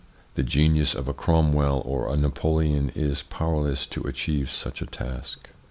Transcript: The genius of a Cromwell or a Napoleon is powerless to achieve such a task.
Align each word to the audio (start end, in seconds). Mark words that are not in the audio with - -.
The 0.33 0.41
genius 0.41 0.95
of 0.95 1.07
a 1.07 1.13
Cromwell 1.13 1.83
or 1.85 2.11
a 2.11 2.17
Napoleon 2.17 2.91
is 2.95 3.21
powerless 3.21 3.85
to 3.85 4.01
achieve 4.07 4.49
such 4.49 4.81
a 4.81 4.87
task. 4.87 5.49